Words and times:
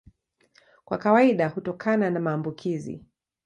Kwa 0.85 0.97
kawaida 0.97 1.47
hutokana 1.49 2.09
na 2.09 2.19
maambukizi. 2.19 3.05